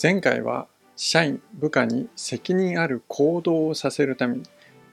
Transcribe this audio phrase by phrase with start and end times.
[0.00, 4.42] 前回は社員部下に責任ある行動をさせるために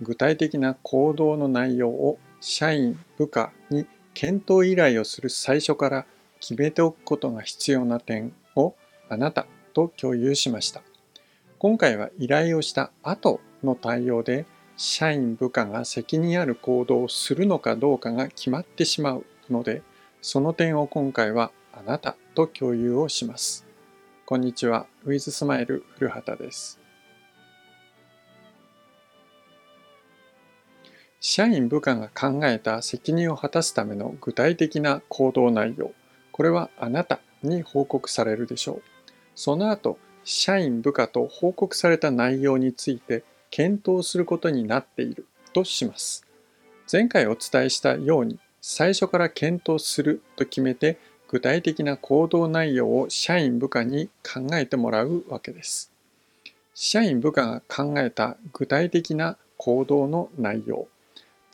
[0.01, 6.05] 具体的な行動の内容を社員部下に検討依頼をする最初から
[6.41, 8.75] 決めておくことが必要な点を
[9.07, 10.81] あなたと共有しました。
[11.59, 14.45] 今回は依頼をした後の対応で
[14.75, 19.81] 社員部下が責任ある行動をするのかどうかが決まってしまうので
[20.21, 23.68] その点を今回はあなたと共有をします。
[24.29, 24.85] こんにちは。
[25.05, 26.79] ウィズスマイル古畑です。
[31.19, 35.93] 社員部下が考えた責任を果たすための具体的な行動内容。
[36.31, 38.81] これはあなたに報告されるでしょう。
[39.33, 45.25] その後社員部下と報告された内容について検討することになっている。
[45.53, 46.23] とします。
[46.91, 55.91] 前回お伝えしたように最初から検討すると決めて具体的な行動内容を社員部下に考えてもらうわけです。
[56.73, 60.87] 社員部下が考えた具体的な行動の内容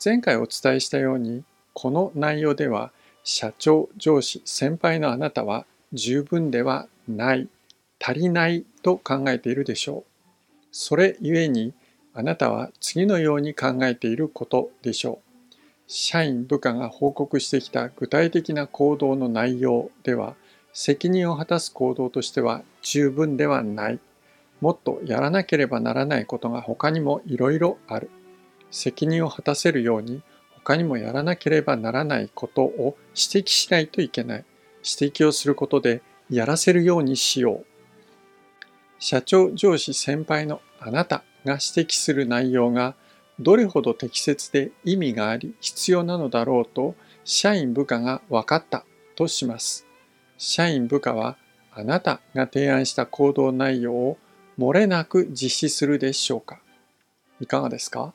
[0.02, 1.42] 前回お伝えしたように
[1.72, 2.92] この内容では
[3.24, 7.48] 社長上司先輩のあなたは十分ではない
[8.00, 11.74] 足りないと考えているでしょうそれゆえに
[12.14, 15.25] あなたは次のように考えていることでしょう。
[15.86, 20.34] 社員部下が報告してきた具体的な行動の内容では
[20.72, 24.00] 責任を果たす行動としては十分ではない。
[24.60, 28.10] もっとやらなければならないことが他にもいろいろある。
[28.70, 34.44] 責任を果たせるように他にもやらなければならないことを指摘しないといけない。
[34.82, 37.66] 指摘をすることでやらせるようにしよう。
[38.98, 42.96] 社長上司先輩のあなたが指摘する内容が
[43.38, 48.84] どれほど適切で意味があり必要なのだろうと社員部下が分かった
[49.14, 49.86] とします。
[50.38, 51.36] 社員部下は
[51.72, 54.18] あなたが提案した行動内容を
[54.58, 56.60] 漏れなく実施するでしょうか
[57.40, 58.14] いかがですか？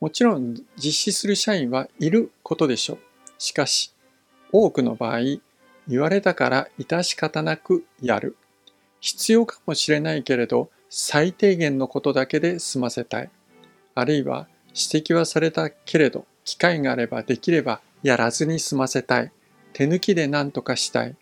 [0.00, 2.98] もちろん実施する社員はいることでしょう。
[3.38, 3.92] しかし
[4.52, 5.20] 多くの場合
[5.88, 8.36] 言われたから致し方なくやる。
[9.00, 13.30] 必要かもしれないけれど最低限のことだけで済ませたい。
[13.98, 19.32] あるいは指摘はされたけれど機会があればできればやらずに済ませたい。
[19.72, 21.16] 手抜きで何とかしたい。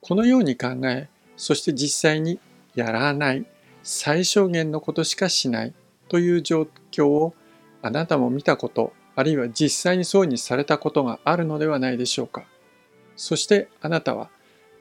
[0.00, 2.38] このように考え、そして実際に
[2.74, 3.46] やらない、
[3.82, 5.74] 最小限のことしかしない
[6.08, 7.34] という状況を
[7.82, 12.44] あなたも見たこと、あるいは実際にそうにされたことがあるのではないでしょうか。
[13.16, 14.30] そしてあなたは、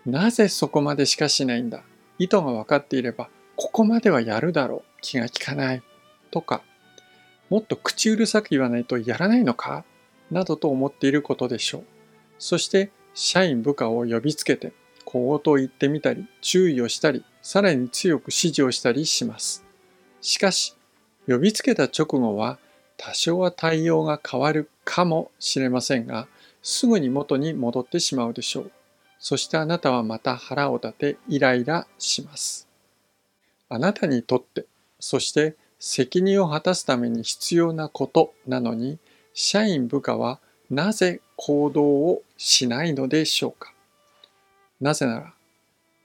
[0.06, 1.84] なぜそこまでしかしないんだ。
[2.20, 5.84] 意図が分かっていればここまではやるだろう気が利かない
[6.32, 6.62] とか
[7.50, 9.86] もっと口うるさく言わないとやらないのか？
[10.32, 11.84] などと思っていることでしょう。
[12.40, 14.74] そして社員部下を呼びつけて
[15.06, 19.64] 小言を言ってみたり注意をしたりさらに強く指示をしたりします。
[20.22, 20.76] しかし
[21.28, 22.58] 呼びつけた直後は
[22.98, 26.28] 多少は対応が変わるかもしれませんが
[26.62, 28.72] すぐに元に戻ってしまうでしょう。
[29.20, 32.68] そしてあなたはまた腹を立てイライラします。
[33.70, 34.66] あなたにとって
[35.00, 35.56] そして
[35.86, 39.00] 責任を果たすために必要なことなのに
[39.34, 40.40] 社員部下は
[40.70, 43.74] なぜ行動をしないのでしょうか？
[44.80, 45.34] なぜなら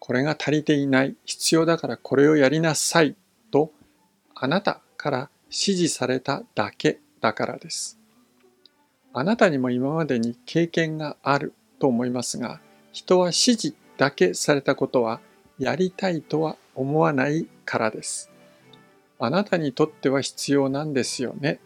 [0.01, 3.15] これが足りていない必要だからこれをやりなさい
[3.53, 3.71] と
[4.35, 8.01] あなたから指示されただけだからです
[9.13, 15.21] あなたにも今までに経験があると思いますが人は指示だけされたことは
[15.57, 18.29] やりたいとは思わないからです。
[19.19, 21.61] あなたにとっては必要なんですよね。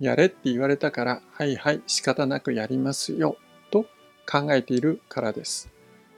[0.00, 3.36] やれって言われたから、はいはい仕方なくやりますよ。
[3.70, 3.86] と
[4.30, 5.70] 考えているからです。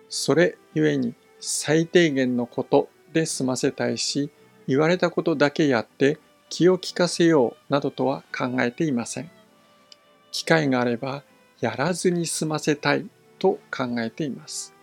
[0.09, 4.31] それゆえに最低限のことで済ませたいし、
[4.67, 9.31] 言われたことだけやって気を利かせようなどとは考えていません。
[10.31, 11.25] 機会があれば
[11.61, 13.07] やらずに済ませたい
[13.39, 14.75] と考えています。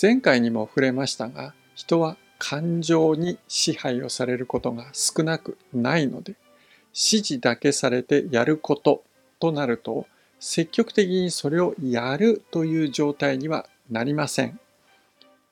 [0.00, 6.32] 前回にも触れましたが、人は感情に支配をされることが少なくないので、
[6.88, 9.04] 指示だけされてやること
[9.38, 10.08] となると、
[10.40, 14.58] 積極的にそれをやるという状態にはなりません。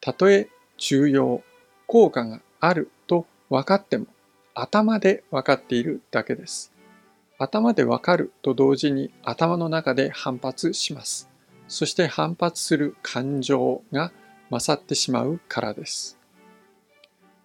[0.00, 0.48] たとえ
[0.78, 1.44] 重要、
[1.86, 4.06] 効果があると分かっても、
[4.54, 6.72] 頭で分かっているだけです。
[7.38, 11.30] 頭で分かると同時に頭の中で反発します。
[11.68, 14.10] そして反発する感情が
[14.50, 16.19] 勝ってしまうからです。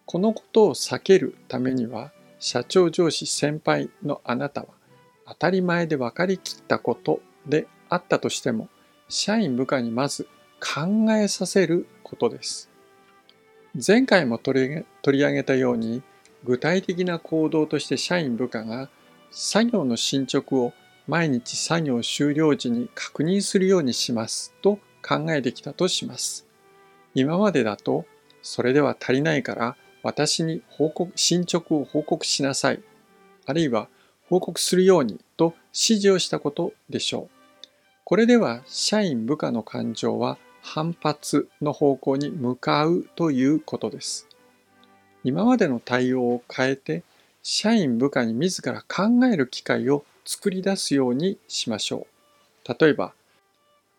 [0.06, 4.68] このことを避けるためには社長上司先輩のあなたは
[5.26, 8.68] 当たり前で分かりきったことであったとしても
[9.08, 10.28] 社員部下にまず
[10.60, 12.70] 考えさせることです。
[13.86, 14.84] 前回も取り
[15.24, 16.02] 上げたように
[16.44, 18.88] 具体的な行動として社員部下が
[19.32, 20.72] 作業の進捗を
[21.08, 26.46] 毎日作業終了時に確認するようにしますと考えてきたとします。
[27.14, 28.06] 今までだと
[28.40, 29.76] それでは足りないから
[30.06, 32.80] 私に報告進捗を報告しなさい
[33.44, 33.88] あるいは
[34.28, 37.66] 報告するようにと指示をしたことでしょう。
[38.04, 44.28] これでは社員部下の感情は反発の方向に向かうということです。
[45.24, 47.02] 今までの対応を変えて
[47.42, 52.06] 社員部下に自ら考える機会を作り出すようにしましょ
[52.64, 52.74] う。
[52.80, 53.12] 例えば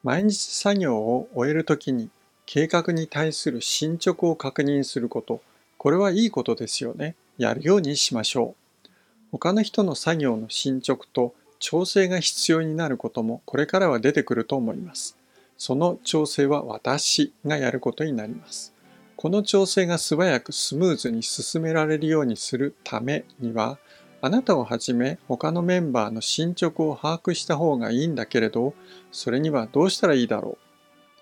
[0.03, 2.10] 毎日作業を終えるときに
[2.45, 5.42] 計画に対する進捗を確認すること、
[5.77, 7.15] これはいいことですよね。
[7.38, 8.89] やるようにしましょう。
[9.31, 15.18] 他の人の作業の進捗と調整が必要になることもこれからは出てくると思います。
[15.57, 18.74] その調整は私がやることになります。
[19.15, 23.79] この調整が素早くスムーズに進められるようにするためには、
[24.21, 28.75] あなたをはじめ他のメンバーの進捗を把握した方がいいんだけれど、
[29.12, 30.68] それにはどうしたらいいだろう。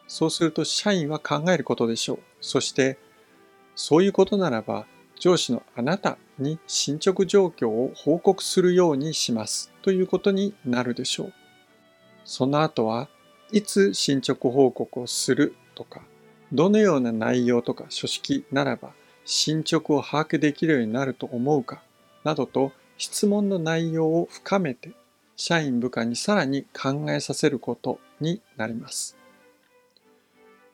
[0.08, 2.20] そうすると社員は考えることでしょう。
[2.42, 2.98] そして、
[3.76, 4.86] そういうことならば、
[5.20, 11.34] 上司のあなたに進捗状況を報告するようにしますということになるでしょう。
[12.26, 13.08] その後は
[13.52, 16.02] いつ進捗報告をするとか、
[16.52, 18.94] どのような内容とか書式ならば
[19.26, 21.82] 進捗を把握できるようになると思うか
[22.24, 24.92] などと質問の内容を深めて
[25.36, 29.18] 社員部下にさらに考えさせることになります。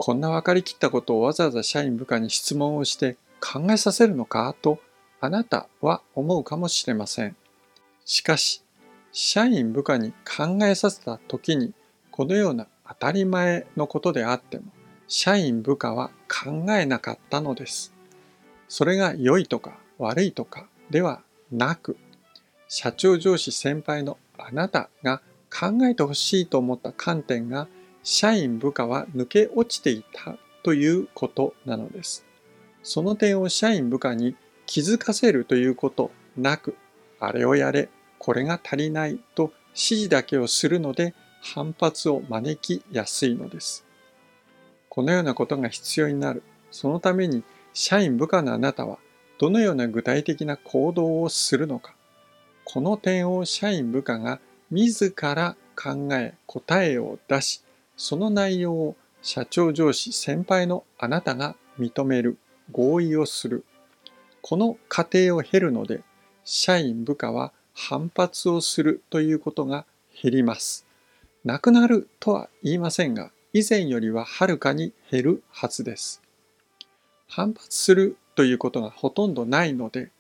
[0.04, 4.56] こんな分かりきったことをわざわざ社員部下に質問をして考えさせるのか？
[4.60, 4.80] と
[5.20, 7.36] あなたは思うかもしれません。
[8.04, 8.64] しかし、
[9.12, 11.76] 社員部下に考えさせた時に
[12.10, 14.64] このような当たり前のことであっても、
[15.08, 17.94] 社員部下は考えなかったのです。
[18.70, 21.22] それが良いとか悪いとかでは
[21.52, 21.96] なく、
[22.68, 25.22] 社長上司先輩のあなたが
[25.52, 27.68] 考えてほしいと思った観点が
[28.04, 32.26] 社員部下は抜け落ちていたということなのです。
[32.84, 36.76] その点を社員部下に気づかせるということなく、
[37.20, 43.86] あれをやれ、これが足りないと指示だけをするので反発を招きやすいのです。
[44.90, 46.44] このようなことが必要になる。
[46.72, 47.44] そのために
[47.74, 48.98] 社員部下のあなたは
[49.38, 51.96] どのような具体的な行動をするのか。
[52.64, 54.40] この点を社員部下が
[54.70, 57.64] 自ら考え答えを出し、
[57.96, 62.38] その内容を社長上司先輩のあなたが認める、
[62.72, 63.64] 合意をする。
[64.42, 66.02] この過程を経るので、
[66.44, 69.86] 社員部下は反発をするということが
[70.22, 70.86] 減ります。
[71.44, 76.22] なくなるとは言いませんが、以前よりははるかに減るはずです。
[77.28, 80.12] 反発するということがほとんどないので、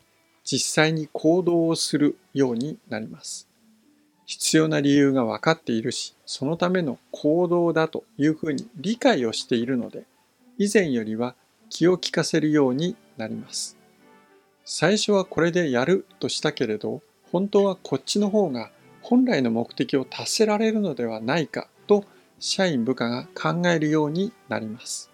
[0.44, 3.50] 実際に行動をするようになります。
[4.26, 10.06] 必要な理由が分かっているし、そのための行動だというふうに理解をしているので、
[10.58, 11.36] 以前よりは
[11.70, 13.78] 気を利かせるようになります。
[14.64, 17.02] 最初はこれでやるとしたけれど、
[17.32, 18.72] 本当はこっちの方が
[19.02, 22.06] 本来の目的を達せられるのではないかと
[22.40, 25.12] 社員部下が考えるようになります。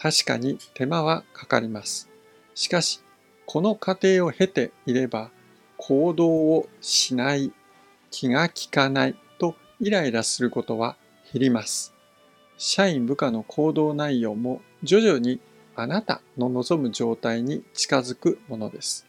[0.00, 2.08] 確かに手間はかかります。
[2.54, 3.00] しかし、
[3.46, 5.30] この過程を経ていれば
[5.76, 7.52] 行動をしない、
[8.16, 10.96] 気が利かないとイライラすることは
[11.32, 11.92] 減ります。
[12.56, 15.40] 社員部下の行動内容も徐々に
[15.74, 19.04] あなたの望む状態に近づくものです。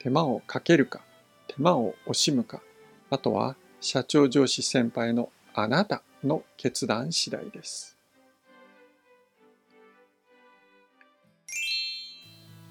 [0.00, 1.00] 手間をかけるか、
[1.46, 2.60] 手間を惜しむか、
[3.08, 7.96] あとは社長上司先輩のあなたの決断次第です。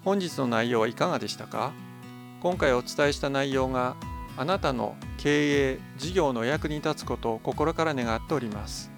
[0.04, 1.72] 本日の内容はいかがでしたか？
[2.42, 3.96] 今回お伝えした内容が
[4.38, 8.88] あなたの経営事業の役に立つことを心から願っております。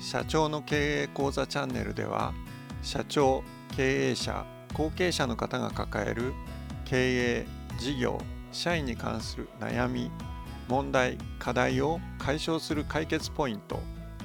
[0.00, 2.32] 社長の経営講座チャンネルでは
[2.80, 3.42] 社長
[3.76, 6.32] 経営者後継者の方が抱える
[6.86, 7.46] 経営
[7.78, 8.18] 事業
[8.50, 10.10] 社員に関する悩み
[10.68, 13.76] 問題課題を解消する解決ポイント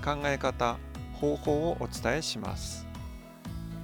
[0.01, 0.77] 考え方
[1.13, 2.87] 方法をお伝えします。